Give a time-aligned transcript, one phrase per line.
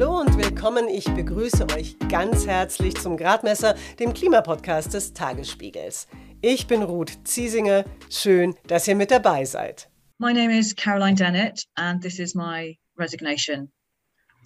[0.00, 0.88] Hallo und willkommen.
[0.88, 6.08] Ich begrüße euch ganz herzlich zum Gradmesser, dem Klimapodcast des Tagesspiegels.
[6.40, 7.84] Ich bin Ruth Ziesinger.
[8.08, 9.90] Schön, dass ihr mit dabei seid.
[10.18, 13.70] My name is Caroline Dennett and this is my resignation.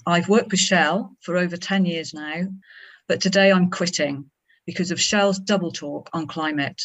[0.09, 2.48] I've worked with Shell for over 10 years now,
[3.07, 4.29] but today I'm quitting
[4.66, 6.82] because of Shell's double talk on climate.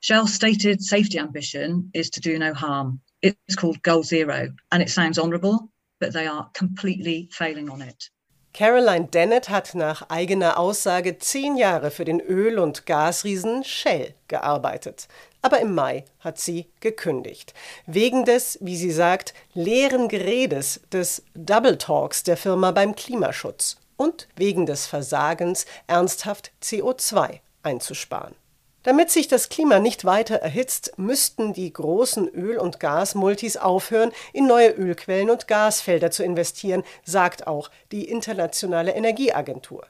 [0.00, 3.00] Shell's stated safety ambition is to do no harm.
[3.22, 5.70] It's called Goal Zero, and it sounds honourable,
[6.02, 8.10] but they are completely failing on it.
[8.52, 15.08] Caroline Dennett hat nach eigener Aussage zehn Jahre für den Öl- und Gasriesen Shell gearbeitet.
[15.40, 17.54] Aber im Mai hat sie gekündigt.
[17.86, 24.28] Wegen des, wie sie sagt, leeren Geredes des Double Talks der Firma beim Klimaschutz und
[24.36, 28.34] wegen des Versagens, ernsthaft CO2 einzusparen.
[28.82, 34.46] Damit sich das Klima nicht weiter erhitzt, müssten die großen Öl- und Gasmultis aufhören, in
[34.46, 39.86] neue Ölquellen und Gasfelder zu investieren, sagt auch die Internationale Energieagentur.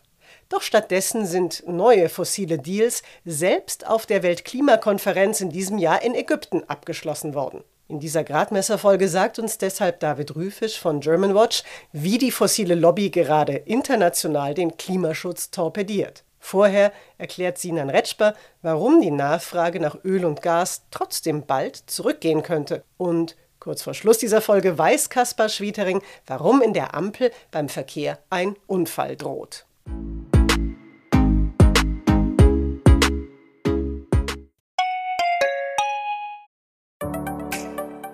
[0.50, 6.62] Doch stattdessen sind neue fossile Deals selbst auf der Weltklimakonferenz in diesem Jahr in Ägypten
[6.64, 7.64] abgeschlossen worden.
[7.88, 13.54] In dieser Gradmesserfolge sagt uns deshalb David Rüfisch von Germanwatch, wie die fossile Lobby gerade
[13.54, 16.24] international den Klimaschutz torpediert.
[16.44, 22.82] Vorher erklärt Sinan Retschper, warum die Nachfrage nach Öl und Gas trotzdem bald zurückgehen könnte.
[22.96, 28.18] Und kurz vor Schluss dieser Folge weiß Kaspar Schwietering, warum in der Ampel beim Verkehr
[28.28, 29.66] ein Unfall droht.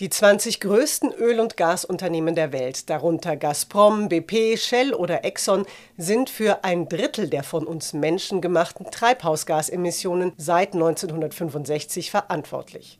[0.00, 5.66] Die 20 größten Öl- und Gasunternehmen der Welt, darunter Gazprom, BP, Shell oder Exxon,
[5.96, 12.98] sind für ein Drittel der von uns Menschen gemachten Treibhausgasemissionen seit 1965 verantwortlich.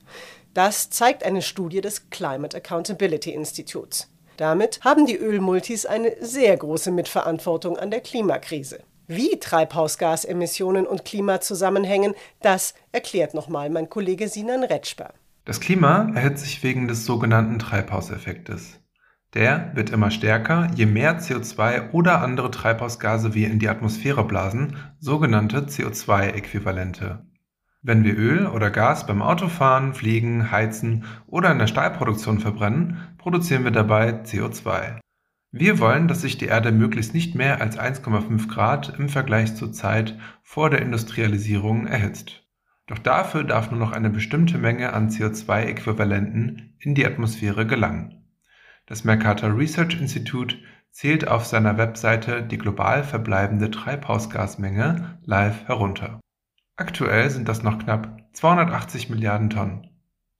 [0.54, 4.08] Das zeigt eine Studie des Climate Accountability Instituts.
[4.36, 8.84] Damit haben die Ölmultis eine sehr große Mitverantwortung an der Klimakrise.
[9.08, 15.12] Wie Treibhausgasemissionen und Klima zusammenhängen, das erklärt nochmal mein Kollege Sinan Retschper.
[15.44, 18.80] Das Klima erhitzt sich wegen des sogenannten Treibhauseffektes.
[19.34, 24.76] Der wird immer stärker, je mehr CO2 oder andere Treibhausgase wir in die Atmosphäre blasen,
[25.00, 27.26] sogenannte CO2-Äquivalente.
[27.82, 33.64] Wenn wir Öl oder Gas beim Autofahren, Fliegen, Heizen oder in der Stahlproduktion verbrennen, produzieren
[33.64, 34.98] wir dabei CO2.
[35.50, 39.72] Wir wollen, dass sich die Erde möglichst nicht mehr als 1,5 Grad im Vergleich zur
[39.72, 42.43] Zeit vor der Industrialisierung erhitzt.
[42.86, 48.24] Doch dafür darf nur noch eine bestimmte Menge an CO2-Äquivalenten in die Atmosphäre gelangen.
[48.86, 50.56] Das Mercator Research Institute
[50.90, 56.20] zählt auf seiner Webseite die global verbleibende Treibhausgasmenge live herunter.
[56.76, 59.88] Aktuell sind das noch knapp 280 Milliarden Tonnen.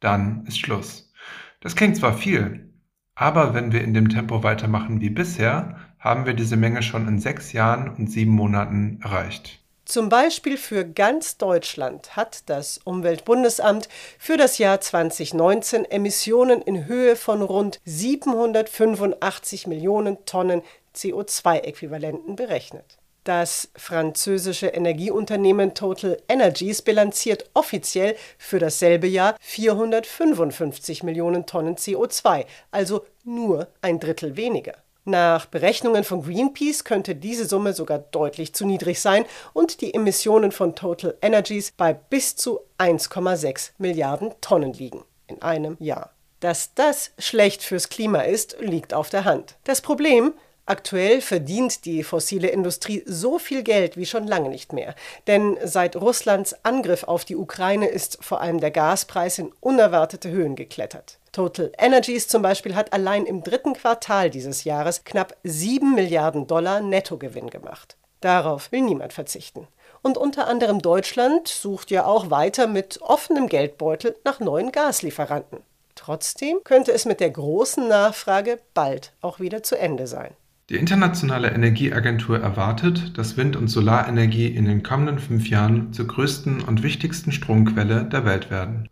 [0.01, 1.13] Dann ist Schluss.
[1.61, 2.75] Das klingt zwar viel,
[3.15, 7.19] aber wenn wir in dem Tempo weitermachen wie bisher, haben wir diese Menge schon in
[7.19, 9.64] sechs Jahren und sieben Monaten erreicht.
[9.85, 17.17] Zum Beispiel für ganz Deutschland hat das Umweltbundesamt für das Jahr 2019 Emissionen in Höhe
[17.17, 20.63] von rund 785 Millionen Tonnen
[20.97, 22.97] CO2-Äquivalenten berechnet.
[23.25, 33.05] Das französische Energieunternehmen Total Energies bilanziert offiziell für dasselbe Jahr 455 Millionen Tonnen CO2, also
[33.23, 34.84] nur ein Drittel weniger.
[35.07, 40.51] Nach Berechnungen von Greenpeace könnte diese Summe sogar deutlich zu niedrig sein und die Emissionen
[40.51, 46.15] von Total Energies bei bis zu 1,6 Milliarden Tonnen liegen in einem Jahr.
[46.41, 49.57] Dass das schlecht fürs Klima ist, liegt auf der Hand.
[49.65, 50.33] Das Problem,
[50.67, 54.95] Aktuell verdient die fossile Industrie so viel Geld wie schon lange nicht mehr.
[55.27, 60.57] Denn seit Russlands Angriff auf die Ukraine ist vor allem der Gaspreis in unerwartete Höhen
[60.57, 61.19] geklettert.
[61.33, 66.81] Total Energies zum Beispiel hat allein im dritten Quartal dieses Jahres knapp 7 Milliarden Dollar
[66.81, 67.97] Nettogewinn gemacht.
[68.23, 69.69] Darauf will niemand verzichten.
[70.01, 75.59] Und unter anderem Deutschland sucht ja auch weiter mit offenem Geldbeutel nach neuen Gaslieferanten.
[75.95, 80.35] Trotzdem könnte es mit der großen Nachfrage bald auch wieder zu Ende sein.
[80.71, 86.63] Die Internationale Energieagentur erwartet, dass Wind- und Solarenergie in den kommenden fünf Jahren zur größten
[86.63, 88.89] und wichtigsten Stromquelle der Welt werden.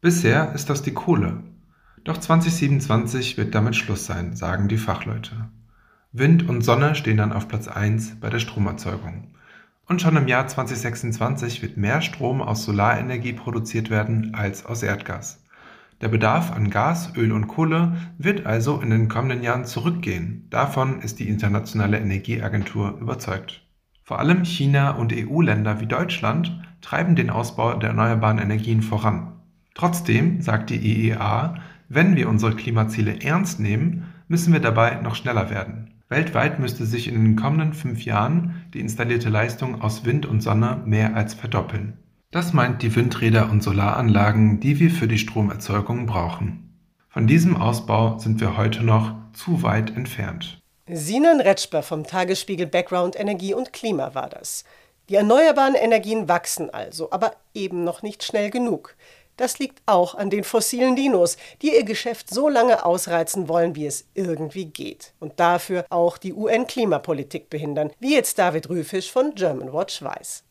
[0.00, 1.42] Bisher ist das die Kohle.
[2.04, 5.48] Doch 2027 wird damit Schluss sein, sagen die Fachleute.
[6.12, 9.34] Wind und Sonne stehen dann auf Platz 1 bei der Stromerzeugung.
[9.86, 15.42] Und schon im Jahr 2026 wird mehr Strom aus Solarenergie produziert werden als aus Erdgas.
[16.00, 20.46] Der Bedarf an Gas, Öl und Kohle wird also in den kommenden Jahren zurückgehen.
[20.48, 23.66] Davon ist die Internationale Energieagentur überzeugt.
[24.04, 29.32] Vor allem China und EU-Länder wie Deutschland treiben den Ausbau der erneuerbaren Energien voran.
[29.74, 31.56] Trotzdem sagt die IEA,
[31.88, 35.94] wenn wir unsere Klimaziele ernst nehmen, müssen wir dabei noch schneller werden.
[36.08, 40.80] Weltweit müsste sich in den kommenden fünf Jahren die installierte Leistung aus Wind und Sonne
[40.86, 41.98] mehr als verdoppeln.
[42.30, 46.78] Das meint die Windräder und Solaranlagen, die wir für die Stromerzeugung brauchen.
[47.08, 50.60] Von diesem Ausbau sind wir heute noch zu weit entfernt.
[50.86, 54.64] Sinan Retschber vom Tagesspiegel Background Energie und Klima war das.
[55.08, 58.94] Die erneuerbaren Energien wachsen also, aber eben noch nicht schnell genug.
[59.38, 63.86] Das liegt auch an den fossilen Dinos, die ihr Geschäft so lange ausreizen wollen, wie
[63.86, 65.14] es irgendwie geht.
[65.18, 70.44] Und dafür auch die UN-Klimapolitik behindern, wie jetzt David Rüfisch von Germanwatch weiß.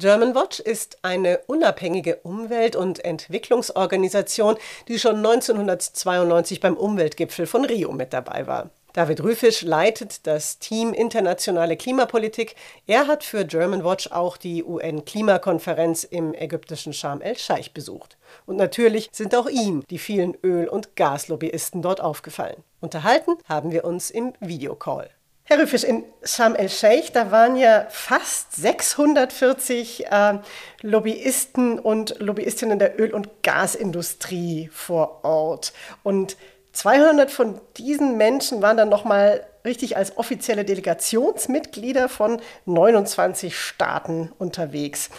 [0.00, 4.56] Germanwatch ist eine unabhängige Umwelt- und Entwicklungsorganisation,
[4.88, 8.70] die schon 1992 beim Umweltgipfel von Rio mit dabei war.
[8.94, 12.56] David Rüfisch leitet das Team Internationale Klimapolitik.
[12.86, 18.16] Er hat für Germanwatch auch die UN-Klimakonferenz im ägyptischen Sharm el-Scheich besucht.
[18.46, 22.64] Und natürlich sind auch ihm die vielen Öl- und Gaslobbyisten dort aufgefallen.
[22.80, 25.10] Unterhalten haben wir uns im Videocall.
[25.50, 30.38] Herr Rüfisch, in Sharm el-Sheikh, da waren ja fast 640 äh,
[30.82, 35.72] Lobbyisten und Lobbyistinnen der Öl- und Gasindustrie vor Ort.
[36.04, 36.36] Und
[36.72, 45.10] 200 von diesen Menschen waren dann nochmal richtig als offizielle Delegationsmitglieder von 29 Staaten unterwegs.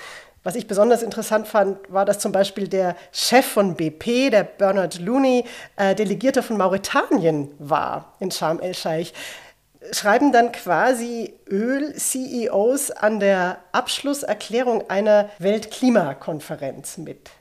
[0.45, 4.98] Was ich besonders interessant fand, war, dass zum Beispiel der Chef von BP, der Bernard
[4.98, 5.44] Looney,
[5.75, 9.13] äh, Delegierter von Mauretanien war in Sharm el-Scheich.
[9.92, 17.31] Schreiben dann quasi Öl-CEOs an der Abschlusserklärung einer Weltklimakonferenz mit.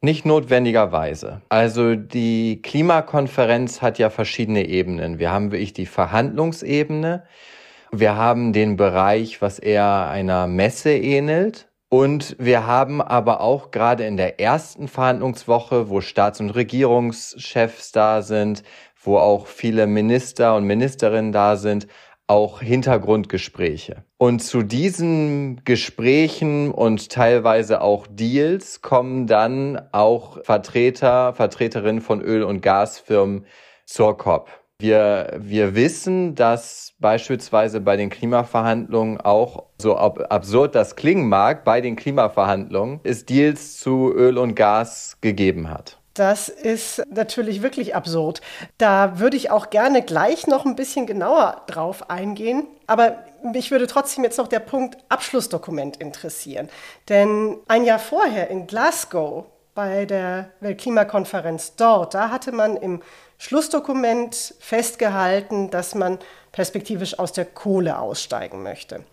[0.00, 1.40] Nicht notwendigerweise.
[1.48, 5.18] Also die Klimakonferenz hat ja verschiedene Ebenen.
[5.18, 7.24] Wir haben wirklich die Verhandlungsebene.
[7.90, 11.68] Wir haben den Bereich, was eher einer Messe ähnelt.
[11.88, 18.20] Und wir haben aber auch gerade in der ersten Verhandlungswoche, wo Staats- und Regierungschefs da
[18.22, 18.62] sind,
[19.06, 21.86] wo auch viele Minister und Ministerinnen da sind,
[22.26, 24.04] auch Hintergrundgespräche.
[24.16, 32.44] Und zu diesen Gesprächen und teilweise auch Deals kommen dann auch Vertreter, Vertreterinnen von Öl-
[32.44, 33.44] und Gasfirmen
[33.84, 34.48] zur COP.
[34.78, 41.64] Wir, wir wissen, dass beispielsweise bei den Klimaverhandlungen auch, so ab, absurd das klingen mag,
[41.64, 46.00] bei den Klimaverhandlungen es Deals zu Öl und Gas gegeben hat.
[46.14, 48.40] Das ist natürlich wirklich absurd.
[48.78, 52.68] Da würde ich auch gerne gleich noch ein bisschen genauer drauf eingehen.
[52.86, 56.68] Aber mich würde trotzdem jetzt noch der Punkt Abschlussdokument interessieren.
[57.08, 63.02] Denn ein Jahr vorher in Glasgow bei der Weltklimakonferenz dort, da hatte man im
[63.38, 66.20] Schlussdokument festgehalten, dass man
[66.52, 69.04] perspektivisch aus der Kohle aussteigen möchte.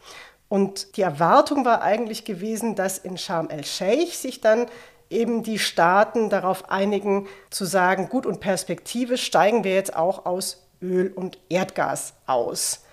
[0.48, 4.68] Und die Erwartung war eigentlich gewesen, dass in Sharm el-Sheikh sich dann
[5.12, 10.68] eben die Staaten darauf einigen, zu sagen, gut und perspektivisch steigen wir jetzt auch aus
[10.82, 12.84] Öl und Erdgas aus.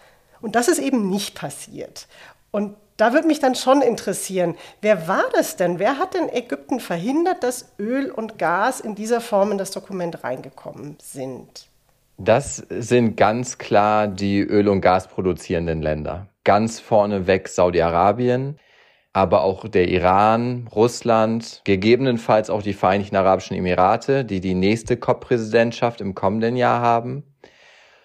[0.40, 2.06] Und das ist eben nicht passiert.
[2.50, 5.78] Und da würde mich dann schon interessieren, wer war das denn?
[5.78, 10.24] Wer hat denn Ägypten verhindert, dass Öl und Gas in dieser Form in das Dokument
[10.24, 11.68] reingekommen sind?
[12.16, 16.26] Das sind ganz klar die Öl- und Gasproduzierenden Länder.
[16.42, 18.58] Ganz vorneweg Saudi-Arabien,
[19.18, 26.00] aber auch der Iran, Russland, gegebenenfalls auch die Vereinigten Arabischen Emirate, die die nächste COP-Präsidentschaft
[26.00, 27.24] im kommenden Jahr haben.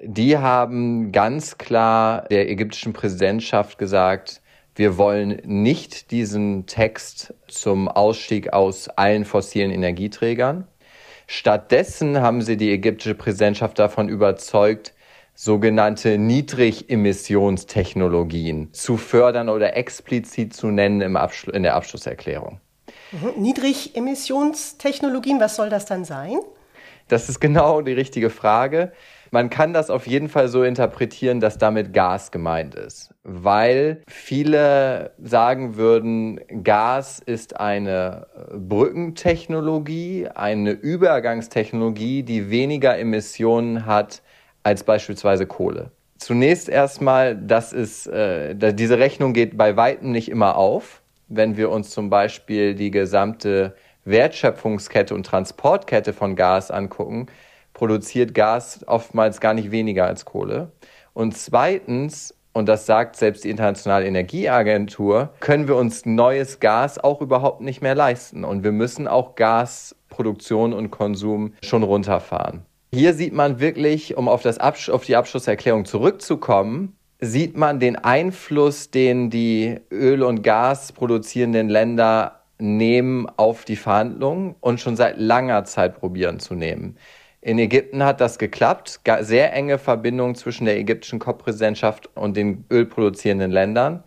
[0.01, 4.41] Die haben ganz klar der ägyptischen Präsidentschaft gesagt,
[4.74, 10.67] wir wollen nicht diesen Text zum Ausstieg aus allen fossilen Energieträgern.
[11.27, 14.92] Stattdessen haben sie die ägyptische Präsidentschaft davon überzeugt,
[15.36, 21.18] sogenannte Niedrigemissionstechnologien zu fördern oder explizit zu nennen im
[21.52, 22.60] in der Abschlusserklärung.
[23.12, 23.42] Mhm.
[23.42, 26.38] Niedrigemissionstechnologien, was soll das dann sein?
[27.08, 28.92] Das ist genau die richtige Frage.
[29.30, 35.12] Man kann das auf jeden Fall so interpretieren, dass damit Gas gemeint ist, weil viele
[35.22, 44.23] sagen würden, Gas ist eine Brückentechnologie, eine Übergangstechnologie, die weniger Emissionen hat
[44.63, 45.91] als beispielsweise Kohle.
[46.17, 51.01] Zunächst erstmal, das ist, äh, diese Rechnung geht bei weitem nicht immer auf.
[51.27, 57.27] Wenn wir uns zum Beispiel die gesamte Wertschöpfungskette und Transportkette von Gas angucken,
[57.74, 60.72] produziert Gas oftmals gar nicht weniger als Kohle.
[61.13, 67.22] Und zweitens, und das sagt selbst die Internationale Energieagentur, können wir uns neues Gas auch
[67.22, 68.43] überhaupt nicht mehr leisten.
[68.43, 72.65] Und wir müssen auch Gasproduktion und Konsum schon runterfahren.
[72.93, 77.95] Hier sieht man wirklich, um auf, das Absch auf die Abschlusserklärung zurückzukommen, sieht man den
[77.95, 85.17] Einfluss, den die Öl- und Gas produzierenden Länder nehmen auf die Verhandlungen und schon seit
[85.17, 86.97] langer Zeit probieren zu nehmen.
[87.41, 89.00] In Ägypten hat das geklappt.
[89.21, 94.03] Sehr enge Verbindung zwischen der ägyptischen COP-Präsidentschaft und den ölproduzierenden Ländern.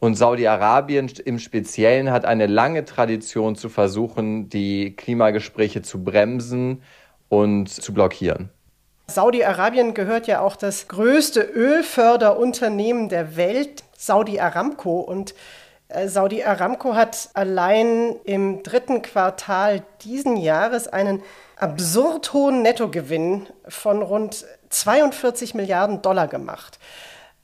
[0.00, 6.80] Und Saudi-Arabien im Speziellen hat eine lange Tradition zu versuchen, die Klimagespräche zu bremsen
[7.32, 8.50] und zu blockieren.
[9.06, 15.00] Saudi-Arabien gehört ja auch das größte Ölförderunternehmen der Welt, Saudi Aramco.
[15.00, 15.34] Und
[15.88, 21.22] äh, Saudi Aramco hat allein im dritten Quartal diesen Jahres einen
[21.56, 26.78] absurd hohen Nettogewinn von rund 42 Milliarden Dollar gemacht.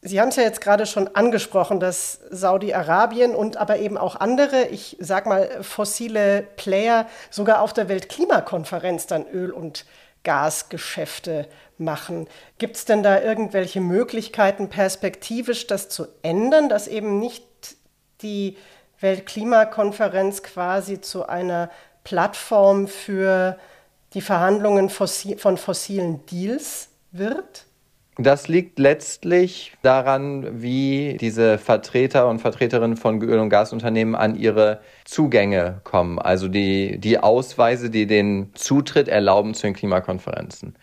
[0.00, 4.68] Sie haben es ja jetzt gerade schon angesprochen, dass Saudi-Arabien und aber eben auch andere,
[4.68, 9.86] ich sag mal fossile Player, sogar auf der Weltklimakonferenz dann Öl- und
[10.22, 12.28] Gasgeschäfte machen.
[12.58, 17.44] Gibt es denn da irgendwelche Möglichkeiten, perspektivisch das zu ändern, dass eben nicht
[18.22, 18.56] die
[19.00, 21.70] Weltklimakonferenz quasi zu einer
[22.04, 23.58] Plattform für
[24.14, 27.67] die Verhandlungen von fossilen Deals wird?
[28.20, 34.80] Das liegt letztlich daran, wie diese Vertreter und Vertreterinnen von Öl- und Gasunternehmen an ihre
[35.04, 40.74] Zugänge kommen, also die, die Ausweise, die den Zutritt erlauben zu den Klimakonferenzen.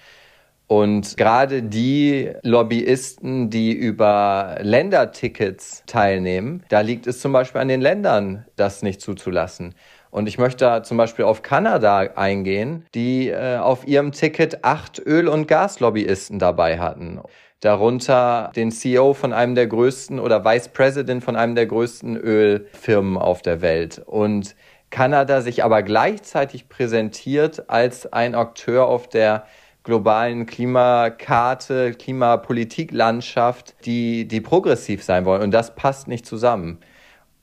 [0.68, 7.82] Und gerade die Lobbyisten, die über Ländertickets teilnehmen, da liegt es zum Beispiel an den
[7.82, 9.76] Ländern, das nicht zuzulassen.
[10.16, 14.98] Und ich möchte da zum Beispiel auf Kanada eingehen, die äh, auf ihrem Ticket acht
[15.06, 17.20] Öl- und Gaslobbyisten dabei hatten.
[17.60, 23.18] Darunter den CEO von einem der größten oder Vice President von einem der größten Ölfirmen
[23.18, 24.02] auf der Welt.
[24.06, 24.56] Und
[24.90, 29.46] Kanada sich aber gleichzeitig präsentiert als ein Akteur auf der
[29.84, 35.42] globalen Klimakarte, Klimapolitiklandschaft, die, die progressiv sein wollen.
[35.42, 36.80] Und das passt nicht zusammen.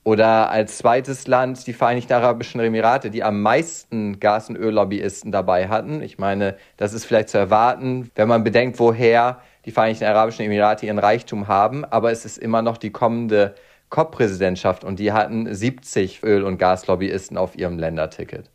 [0.05, 5.69] Oder als zweites Land die Vereinigten Arabischen Emirate, die am meisten Gas- und Öllobbyisten dabei
[5.69, 6.01] hatten.
[6.01, 10.85] Ich meine, das ist vielleicht zu erwarten, wenn man bedenkt, woher die Vereinigten Arabischen Emirate
[10.85, 11.85] ihren Reichtum haben.
[11.85, 13.55] Aber es ist immer noch die kommende
[13.89, 18.52] COP-Präsidentschaft und die hatten 70 Öl- und Gaslobbyisten auf ihrem Länderticket.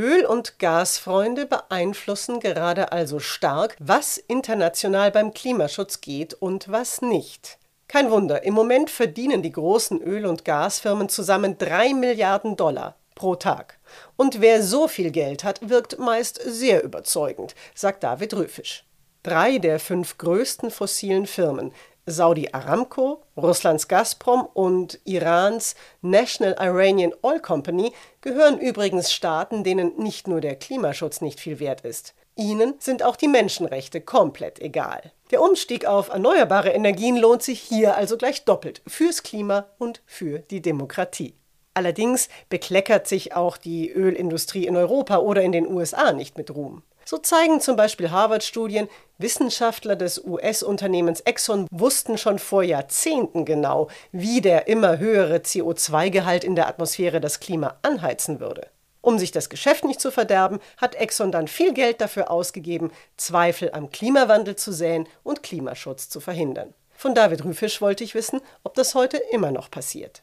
[0.00, 7.58] Öl- und Gasfreunde beeinflussen gerade also stark, was international beim Klimaschutz geht und was nicht.
[7.86, 13.34] Kein Wunder, im Moment verdienen die großen Öl- und Gasfirmen zusammen drei Milliarden Dollar pro
[13.34, 13.78] Tag.
[14.16, 18.84] Und wer so viel Geld hat, wirkt meist sehr überzeugend, sagt David Rüfisch.
[19.22, 21.74] Drei der fünf größten fossilen Firmen
[22.06, 30.28] Saudi Aramco, Russlands Gazprom und Irans National Iranian Oil Company gehören übrigens Staaten, denen nicht
[30.28, 32.14] nur der Klimaschutz nicht viel wert ist.
[32.36, 35.12] Ihnen sind auch die Menschenrechte komplett egal.
[35.30, 40.38] Der Umstieg auf erneuerbare Energien lohnt sich hier also gleich doppelt fürs Klima und für
[40.38, 41.34] die Demokratie.
[41.74, 46.82] Allerdings bekleckert sich auch die Ölindustrie in Europa oder in den USA nicht mit Ruhm.
[47.10, 48.88] So zeigen zum Beispiel Harvard-Studien,
[49.18, 56.54] Wissenschaftler des US-Unternehmens Exxon wussten schon vor Jahrzehnten genau, wie der immer höhere CO2-Gehalt in
[56.54, 58.68] der Atmosphäre das Klima anheizen würde.
[59.00, 63.72] Um sich das Geschäft nicht zu verderben, hat Exxon dann viel Geld dafür ausgegeben, Zweifel
[63.72, 66.74] am Klimawandel zu säen und Klimaschutz zu verhindern.
[66.92, 70.22] Von David Rüfisch wollte ich wissen, ob das heute immer noch passiert.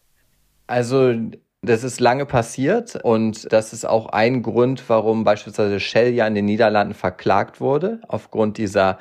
[0.68, 1.14] Also
[1.62, 6.36] das ist lange passiert und das ist auch ein Grund, warum beispielsweise Shell ja in
[6.36, 9.00] den Niederlanden verklagt wurde, aufgrund dieser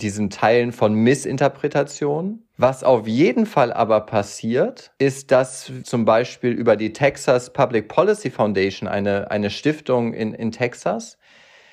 [0.00, 2.46] diesen Teilen von Missinterpretationen.
[2.58, 8.30] Was auf jeden Fall aber passiert, ist, dass zum Beispiel über die Texas Public Policy
[8.30, 11.16] Foundation, eine, eine Stiftung in, in Texas,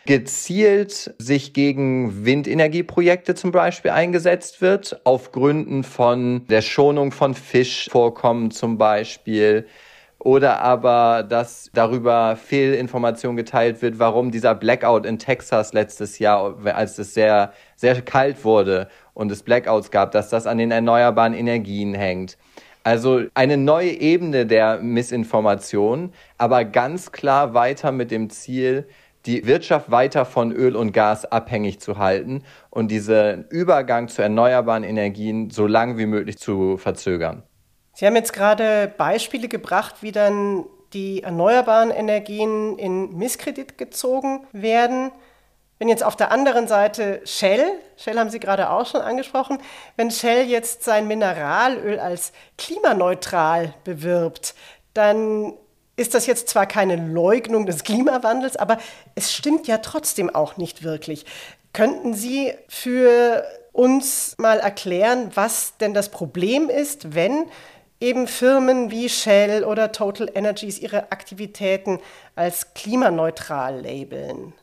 [0.05, 8.51] gezielt sich gegen Windenergieprojekte zum Beispiel eingesetzt wird, auf Gründen von der Schonung von Fischvorkommen
[8.51, 9.65] zum Beispiel,
[10.23, 16.97] oder aber, dass darüber Fehlinformation geteilt wird, warum dieser Blackout in Texas letztes Jahr, als
[16.97, 21.93] es sehr, sehr kalt wurde und es Blackouts gab, dass das an den erneuerbaren Energien
[21.93, 22.37] hängt.
[22.85, 28.87] Also eine neue Ebene der Missinformation, aber ganz klar weiter mit dem Ziel,
[29.25, 34.83] die Wirtschaft weiter von Öl und Gas abhängig zu halten und diesen Übergang zu erneuerbaren
[34.83, 37.43] Energien so lang wie möglich zu verzögern.
[37.93, 45.11] Sie haben jetzt gerade Beispiele gebracht, wie dann die erneuerbaren Energien in Misskredit gezogen werden.
[45.79, 47.65] Wenn jetzt auf der anderen Seite Shell,
[47.97, 49.57] Shell haben Sie gerade auch schon angesprochen,
[49.95, 54.55] wenn Shell jetzt sein Mineralöl als klimaneutral bewirbt,
[54.93, 55.53] dann
[55.95, 58.77] ist das jetzt zwar keine Leugnung des Klimawandels, aber
[59.15, 61.25] es stimmt ja trotzdem auch nicht wirklich.
[61.73, 67.45] Könnten Sie für uns mal erklären, was denn das Problem ist, wenn
[68.03, 71.99] eben Firmen wie Shell oder Total Energies ihre Aktivitäten
[72.35, 74.53] als klimaneutral labeln?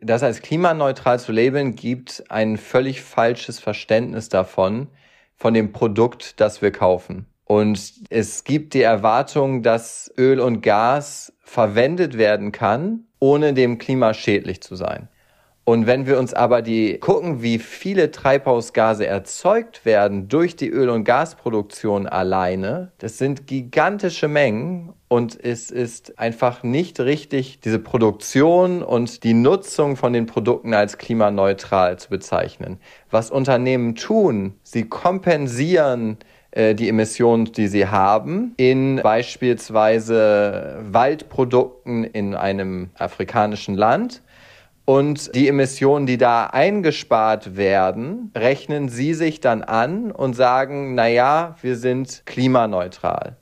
[0.00, 4.88] Das als klimaneutral zu labeln gibt ein völlig falsches Verständnis davon,
[5.36, 7.26] von dem Produkt, das wir kaufen.
[7.44, 14.14] Und es gibt die Erwartung, dass Öl und Gas verwendet werden kann, ohne dem Klima
[14.14, 15.08] schädlich zu sein.
[15.64, 20.90] Und wenn wir uns aber die gucken, wie viele Treibhausgase erzeugt werden durch die Öl-
[20.90, 28.82] und Gasproduktion alleine, das sind gigantische Mengen und es ist einfach nicht richtig, diese Produktion
[28.82, 32.80] und die Nutzung von den Produkten als klimaneutral zu bezeichnen.
[33.10, 36.16] Was Unternehmen tun, sie kompensieren
[36.50, 44.22] äh, die Emissionen, die sie haben, in beispielsweise Waldprodukten in einem afrikanischen Land
[44.84, 51.06] und die Emissionen, die da eingespart werden, rechnen Sie sich dann an und sagen, na
[51.06, 53.36] ja, wir sind klimaneutral.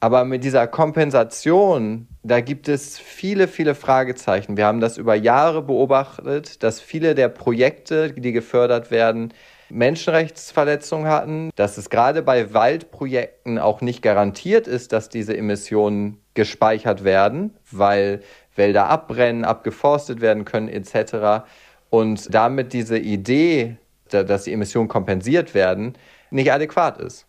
[0.00, 4.56] Aber mit dieser Kompensation, da gibt es viele, viele Fragezeichen.
[4.56, 9.34] Wir haben das über Jahre beobachtet, dass viele der Projekte, die gefördert werden,
[9.68, 17.04] Menschenrechtsverletzungen hatten, dass es gerade bei Waldprojekten auch nicht garantiert ist, dass diese Emissionen gespeichert
[17.04, 18.22] werden, weil
[18.60, 21.46] Wälder abbrennen, abgeforstet werden können etc.
[21.88, 23.76] Und damit diese Idee,
[24.10, 25.94] dass die Emissionen kompensiert werden,
[26.30, 27.26] nicht adäquat ist.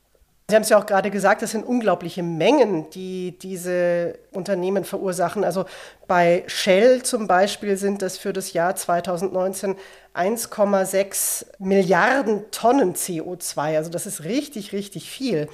[0.50, 5.46] Sie haben es ja auch gerade gesagt, das sind unglaubliche Mengen, die diese Unternehmen verursachen.
[5.46, 5.63] Also
[6.07, 9.77] bei Shell zum Beispiel sind das für das Jahr 2019
[10.13, 13.77] 1,6 Milliarden Tonnen CO2.
[13.77, 15.48] Also das ist richtig, richtig viel.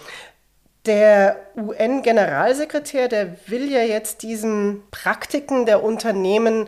[0.88, 6.68] Der UN-Generalsekretär, der will ja jetzt diesen Praktiken der Unternehmen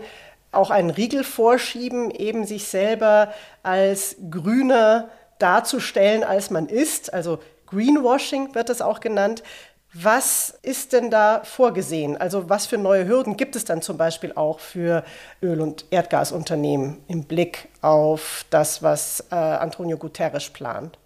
[0.52, 7.14] auch einen Riegel vorschieben, eben sich selber als grüner darzustellen, als man ist.
[7.14, 9.42] Also Greenwashing wird das auch genannt.
[9.94, 12.18] Was ist denn da vorgesehen?
[12.18, 15.06] Also was für neue Hürden gibt es dann zum Beispiel auch für
[15.42, 20.98] Öl- und Erdgasunternehmen im Blick auf das, was äh, Antonio Guterres plant?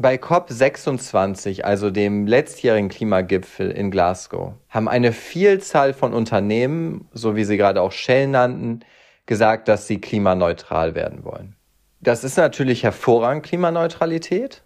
[0.00, 7.42] Bei COP26, also dem letztjährigen Klimagipfel in Glasgow, haben eine Vielzahl von Unternehmen, so wie
[7.42, 8.84] Sie gerade auch Shell nannten,
[9.26, 11.56] gesagt, dass sie klimaneutral werden wollen.
[12.00, 14.62] Das ist natürlich hervorragend, Klimaneutralität,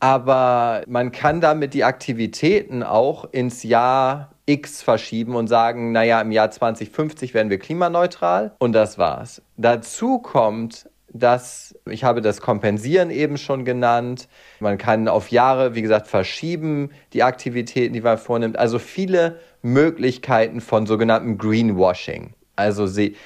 [0.00, 6.32] aber man kann damit die Aktivitäten auch ins Jahr X verschieben und sagen, naja, im
[6.32, 9.42] Jahr 2050 werden wir klimaneutral und das war's.
[9.58, 14.28] Dazu kommt dass ich habe das Kompensieren eben schon genannt.
[14.60, 18.58] Man kann auf Jahre, wie gesagt, verschieben die Aktivitäten, die man vornimmt.
[18.58, 22.34] Also viele Möglichkeiten von sogenanntem Greenwashing.
[22.56, 23.16] Also sie,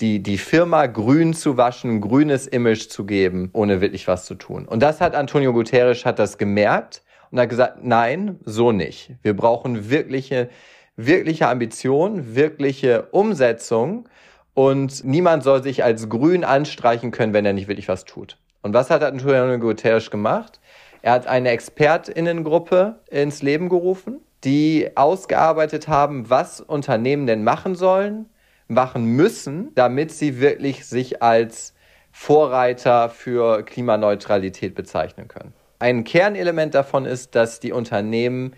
[0.00, 4.66] die, die Firma grün zu waschen, grünes Image zu geben, ohne wirklich was zu tun.
[4.66, 9.12] Und das hat Antonio Guterres hat das gemerkt und hat gesagt, nein, so nicht.
[9.22, 10.50] Wir brauchen wirkliche,
[10.96, 14.08] wirkliche Ambition, wirkliche Umsetzung.
[14.56, 18.38] Und niemand soll sich als grün anstreichen können, wenn er nicht wirklich was tut.
[18.62, 20.60] Und was hat Antonio Guterres gemacht?
[21.02, 28.30] Er hat eine Expertinnengruppe ins Leben gerufen, die ausgearbeitet haben, was Unternehmen denn machen sollen,
[28.66, 31.74] machen müssen, damit sie wirklich sich als
[32.10, 35.52] Vorreiter für Klimaneutralität bezeichnen können.
[35.80, 38.54] Ein Kernelement davon ist, dass die Unternehmen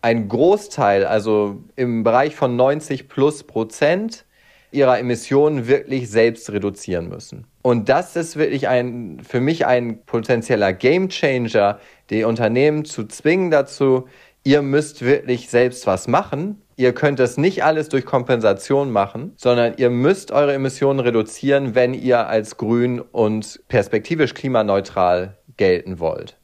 [0.00, 4.24] ein Großteil, also im Bereich von 90 plus Prozent,
[4.70, 7.46] ihrer Emissionen wirklich selbst reduzieren müssen.
[7.62, 14.06] Und das ist wirklich ein, für mich ein potenzieller Gamechanger, die Unternehmen zu zwingen dazu,
[14.44, 16.62] ihr müsst wirklich selbst was machen.
[16.76, 21.94] Ihr könnt das nicht alles durch Kompensation machen, sondern ihr müsst eure Emissionen reduzieren, wenn
[21.94, 26.38] ihr als grün und perspektivisch klimaneutral gelten wollt.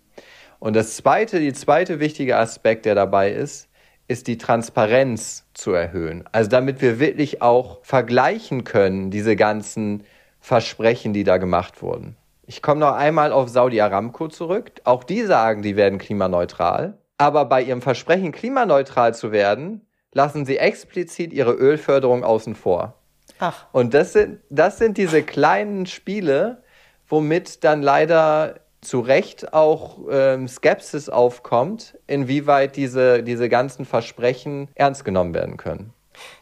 [0.58, 3.68] Und das zweite, die zweite wichtige Aspekt, der dabei ist,
[4.12, 6.24] ist die Transparenz zu erhöhen.
[6.30, 10.04] Also damit wir wirklich auch vergleichen können, diese ganzen
[10.40, 12.16] Versprechen, die da gemacht wurden.
[12.46, 14.72] Ich komme noch einmal auf Saudi Aramco zurück.
[14.84, 16.98] Auch die sagen, die werden klimaneutral.
[17.16, 19.80] Aber bei ihrem Versprechen, klimaneutral zu werden,
[20.12, 22.94] lassen sie explizit ihre Ölförderung außen vor.
[23.38, 23.66] Ach.
[23.72, 26.62] Und das sind, das sind diese kleinen Spiele,
[27.08, 35.04] womit dann leider zu Recht auch ähm, Skepsis aufkommt, inwieweit diese, diese ganzen Versprechen ernst
[35.04, 35.92] genommen werden können.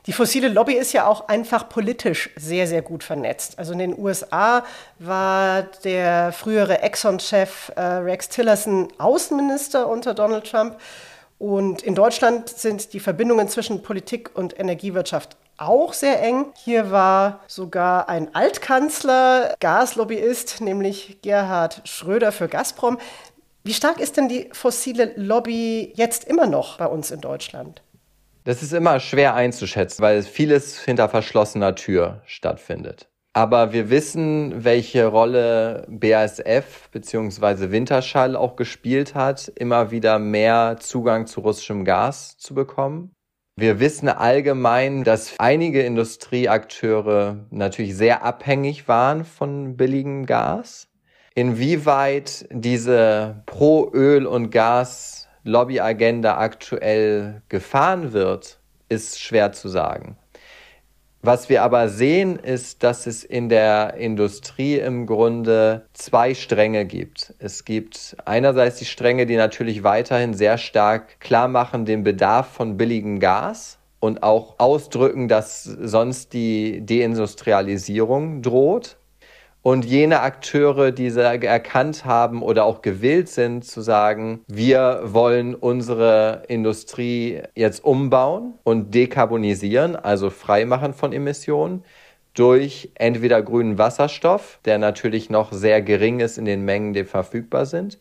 [0.06, 3.58] Die fossile Lobby ist ja auch einfach politisch sehr, sehr gut vernetzt.
[3.58, 4.64] Also in den USA
[4.98, 10.76] war der frühere Exxon-Chef äh, Rex Tillerson Außenminister unter Donald Trump.
[11.38, 16.46] Und in Deutschland sind die Verbindungen zwischen Politik und Energiewirtschaft auch sehr eng.
[16.56, 22.98] Hier war sogar ein Altkanzler Gaslobbyist, nämlich Gerhard Schröder für Gazprom.
[23.62, 27.82] Wie stark ist denn die fossile Lobby jetzt immer noch bei uns in Deutschland?
[28.44, 33.08] Das ist immer schwer einzuschätzen, weil vieles hinter verschlossener Tür stattfindet.
[33.32, 37.70] Aber wir wissen, welche Rolle BASF bzw.
[37.70, 43.14] Winterschall auch gespielt hat, immer wieder mehr Zugang zu russischem Gas zu bekommen.
[43.60, 50.88] Wir wissen allgemein, dass einige Industrieakteure natürlich sehr abhängig waren von billigem Gas.
[51.34, 60.16] Inwieweit diese Pro-Öl- und Gas Lobbyagenda aktuell gefahren wird, ist schwer zu sagen.
[61.22, 67.34] Was wir aber sehen, ist, dass es in der Industrie im Grunde zwei Stränge gibt.
[67.38, 72.78] Es gibt einerseits die Stränge, die natürlich weiterhin sehr stark klar machen den Bedarf von
[72.78, 78.96] billigem Gas und auch ausdrücken, dass sonst die Deindustrialisierung droht
[79.62, 86.44] und jene Akteure, die erkannt haben oder auch gewillt sind zu sagen, wir wollen unsere
[86.48, 91.84] Industrie jetzt umbauen und dekarbonisieren, also freimachen von Emissionen
[92.32, 97.66] durch entweder grünen Wasserstoff, der natürlich noch sehr gering ist in den Mengen, die verfügbar
[97.66, 97.98] sind,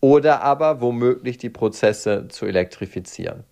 [0.00, 3.44] oder aber womöglich die Prozesse zu elektrifizieren.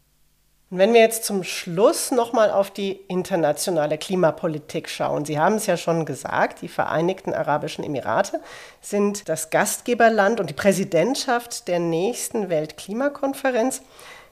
[0.68, 5.66] Und wenn wir jetzt zum Schluss nochmal auf die internationale Klimapolitik schauen, Sie haben es
[5.66, 8.40] ja schon gesagt, die Vereinigten Arabischen Emirate
[8.80, 13.82] sind das Gastgeberland und die Präsidentschaft der nächsten Weltklimakonferenz.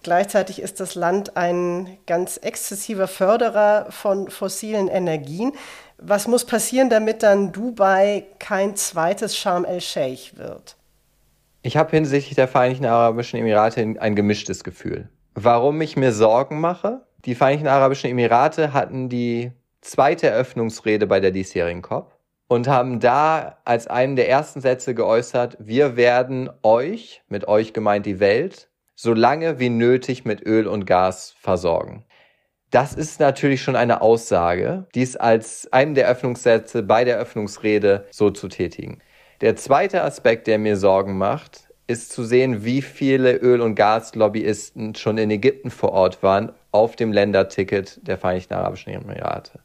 [0.03, 5.53] Gleichzeitig ist das Land ein ganz exzessiver Förderer von fossilen Energien.
[5.99, 10.75] Was muss passieren, damit dann Dubai kein zweites Sharm el-Sheikh wird?
[11.63, 15.09] Ich habe hinsichtlich der Vereinigten Arabischen Emirate ein gemischtes Gefühl.
[15.35, 17.03] Warum ich mir Sorgen mache?
[17.25, 22.17] Die Vereinigten Arabischen Emirate hatten die zweite Eröffnungsrede bei der diesjährigen COP
[22.47, 28.07] und haben da als einen der ersten Sätze geäußert, wir werden euch, mit euch gemeint
[28.07, 32.05] die Welt, so lange wie nötig mit Öl und Gas versorgen.
[32.71, 38.31] Das ist natürlich schon eine Aussage, dies als einen der Öffnungssätze bei der Öffnungsrede so
[38.31, 39.01] zu tätigen.
[39.41, 44.95] Der zweite Aspekt, der mir Sorgen macht, ist zu sehen, wie viele Öl- und Gaslobbyisten
[44.95, 49.61] schon in Ägypten vor Ort waren auf dem Länderticket der Vereinigten Arabischen Emirate.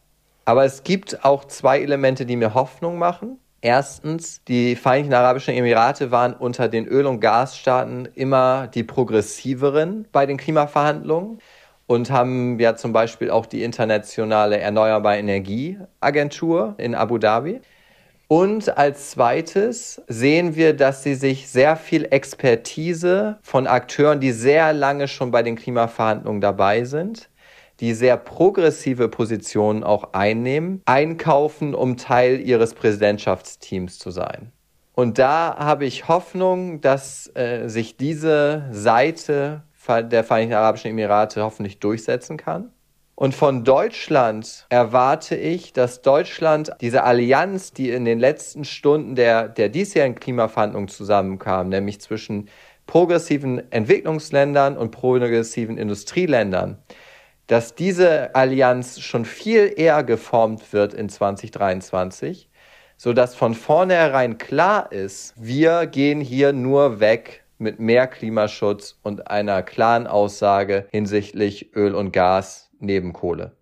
[0.45, 3.39] Aber es gibt auch zwei Elemente, die mir Hoffnung machen.
[3.61, 10.25] Erstens, die Vereinigten Arabischen Emirate waren unter den Öl- und Gasstaaten immer die progressiveren bei
[10.25, 11.39] den Klimaverhandlungen
[11.87, 17.61] und haben ja zum Beispiel auch die internationale Erneuerbare Energieagentur in Abu Dhabi.
[18.31, 24.71] Und als zweites sehen wir, dass sie sich sehr viel Expertise von Akteuren, die sehr
[24.71, 27.31] lange schon bei den Klimaverhandlungen dabei sind,
[27.79, 34.51] die sehr progressive Positionen auch einnehmen, einkaufen, um Teil ihres Präsidentschaftsteams zu sein.
[34.93, 41.79] Und da habe ich Hoffnung, dass äh, sich diese Seite der Vereinigten Arabischen Emirate hoffentlich
[41.79, 42.71] durchsetzen kann.
[43.19, 49.49] Und von Deutschland erwarte ich, dass Deutschland diese Allianz, die in den letzten Stunden der,
[49.49, 52.47] der diesjährigen Klimaverhandlungen zusammenkam, nämlich zwischen
[52.87, 56.77] progressiven Entwicklungsländern und progressiven Industrieländern,
[57.47, 62.49] dass diese Allianz schon viel eher geformt wird in 2023,
[62.95, 69.29] so dass von vornherein klar ist, wir gehen hier nur weg mit mehr Klimaschutz und
[69.29, 73.55] einer klaren Aussage hinsichtlich Öl und Gas neben Kohle.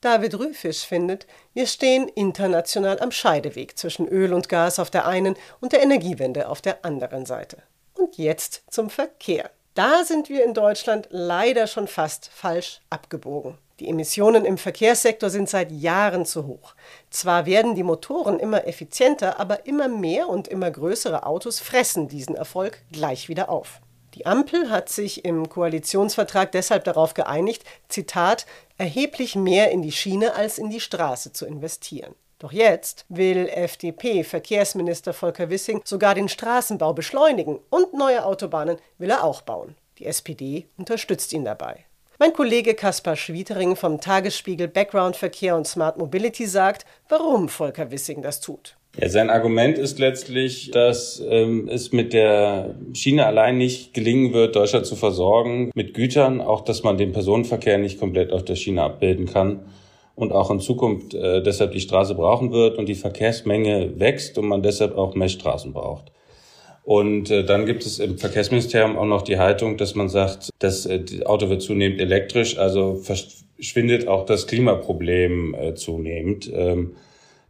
[0.00, 5.36] David Rüfisch findet, wir stehen international am Scheideweg zwischen Öl und Gas auf der einen
[5.60, 7.62] und der Energiewende auf der anderen Seite.
[7.94, 9.50] Und jetzt zum Verkehr.
[9.74, 13.58] Da sind wir in Deutschland leider schon fast falsch abgebogen.
[13.80, 16.74] Die Emissionen im Verkehrssektor sind seit Jahren zu hoch.
[17.08, 22.36] Zwar werden die Motoren immer effizienter, aber immer mehr und immer größere Autos fressen diesen
[22.36, 23.80] Erfolg gleich wieder auf.
[24.14, 28.44] Die Ampel hat sich im Koalitionsvertrag deshalb darauf geeinigt, Zitat,
[28.76, 32.14] erheblich mehr in die Schiene als in die Straße zu investieren.
[32.38, 39.24] Doch jetzt will FDP-Verkehrsminister Volker Wissing sogar den Straßenbau beschleunigen und neue Autobahnen will er
[39.24, 39.74] auch bauen.
[39.98, 41.86] Die SPD unterstützt ihn dabei.
[42.22, 48.20] Mein Kollege Kaspar Schwietering vom Tagesspiegel Background Verkehr und Smart Mobility sagt, warum Volker Wissing
[48.20, 48.76] das tut.
[49.00, 54.54] Ja, sein Argument ist letztlich, dass ähm, es mit der Schiene allein nicht gelingen wird,
[54.54, 58.82] Deutschland zu versorgen mit Gütern, auch dass man den Personenverkehr nicht komplett auf der Schiene
[58.82, 59.60] abbilden kann
[60.14, 64.46] und auch in Zukunft äh, deshalb die Straße brauchen wird und die Verkehrsmenge wächst und
[64.46, 66.12] man deshalb auch mehr Straßen braucht.
[66.90, 70.86] Und äh, dann gibt es im Verkehrsministerium auch noch die Haltung, dass man sagt, das
[70.86, 76.50] äh, Auto wird zunehmend elektrisch, also verschwindet auch das Klimaproblem äh, zunehmend.
[76.52, 76.96] Ähm,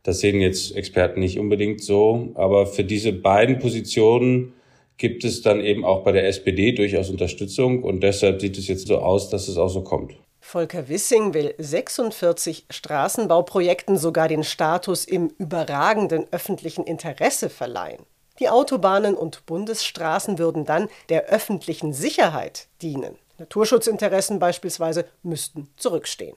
[0.03, 4.53] das sehen jetzt Experten nicht unbedingt so, aber für diese beiden Positionen
[4.99, 8.89] gibt es dann eben auch bei der SPD durchaus Unterstützung und deshalb sieht es jetzt
[8.89, 10.17] so aus, dass es auch so kommt.
[10.41, 18.05] Volker Wissing will 46 Straßenbauprojekten sogar den Status im überragenden öffentlichen Interesse verleihen.
[18.41, 23.17] Die Autobahnen und Bundesstraßen würden dann der öffentlichen Sicherheit dienen.
[23.39, 26.37] Naturschutzinteressen beispielsweise müssten zurückstehen.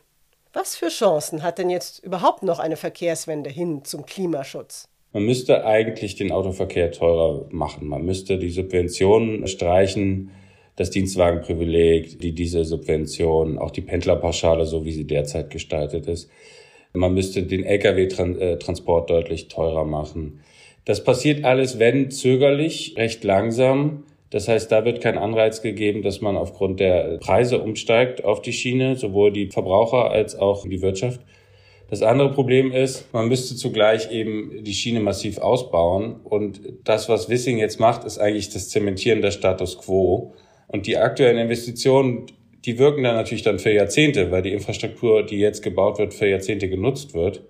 [0.51, 4.89] Was für Chancen hat denn jetzt überhaupt noch eine Verkehrswende hin zum Klimaschutz?
[5.13, 7.87] Man müsste eigentlich den Autoverkehr teurer machen.
[7.87, 10.31] Man müsste die Subventionen streichen,
[10.75, 16.29] das Dienstwagenprivileg, die diese Subvention, auch die Pendlerpauschale, so wie sie derzeit gestaltet ist.
[16.93, 20.41] Man müsste den Lkw-Transport äh, deutlich teurer machen.
[20.85, 24.03] Das passiert alles, wenn zögerlich, recht langsam.
[24.29, 28.51] Das heißt, da wird kein Anreiz gegeben, dass man aufgrund der Preise umsteigt auf die
[28.51, 31.21] Schiene, sowohl die Verbraucher als auch die Wirtschaft.
[31.89, 36.15] Das andere Problem ist, man müsste zugleich eben die Schiene massiv ausbauen.
[36.23, 40.33] Und das, was Wissing jetzt macht, ist eigentlich das Zementieren der Status quo.
[40.67, 42.25] Und die aktuellen Investitionen,
[42.65, 46.27] die wirken dann natürlich dann für Jahrzehnte, weil die Infrastruktur, die jetzt gebaut wird, für
[46.27, 47.43] Jahrzehnte genutzt wird.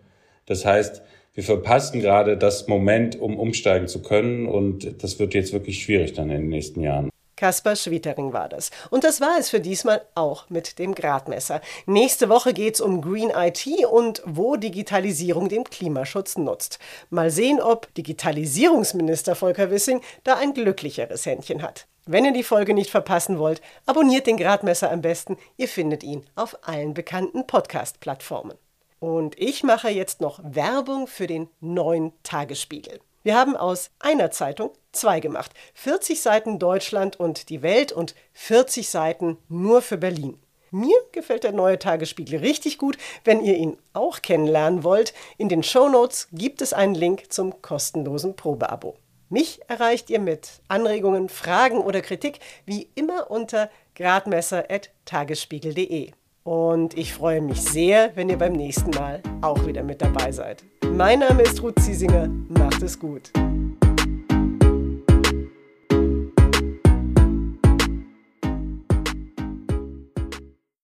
[0.45, 1.01] Das heißt,
[1.33, 4.47] wir verpassen gerade das Moment, um umsteigen zu können.
[4.47, 7.09] Und das wird jetzt wirklich schwierig dann in den nächsten Jahren.
[7.35, 8.69] Kaspar Schwietering war das.
[8.89, 11.61] Und das war es für diesmal auch mit dem Gradmesser.
[11.85, 16.79] Nächste Woche geht es um Green IT und wo Digitalisierung dem Klimaschutz nutzt.
[17.09, 21.87] Mal sehen, ob Digitalisierungsminister Volker Wissing da ein glücklicheres Händchen hat.
[22.05, 25.37] Wenn ihr die Folge nicht verpassen wollt, abonniert den Gradmesser am besten.
[25.57, 28.57] Ihr findet ihn auf allen bekannten Podcast-Plattformen.
[29.03, 33.01] Und ich mache jetzt noch Werbung für den neuen Tagesspiegel.
[33.21, 35.51] Wir haben aus einer Zeitung zwei gemacht.
[35.73, 40.39] 40 Seiten Deutschland und die Welt und 40 Seiten nur für Berlin.
[40.71, 42.97] Mir gefällt der neue Tagesspiegel richtig gut.
[43.25, 47.61] Wenn ihr ihn auch kennenlernen wollt, in den Show Notes gibt es einen Link zum
[47.61, 48.95] kostenlosen Probeabo.
[49.27, 56.13] Mich erreicht ihr mit Anregungen, Fragen oder Kritik wie immer unter gradmesser.tagesspiegel.de.
[56.43, 60.63] Und ich freue mich sehr, wenn ihr beim nächsten Mal auch wieder mit dabei seid.
[60.91, 62.27] Mein Name ist Ruth Ziesinger.
[62.49, 63.31] Macht es gut.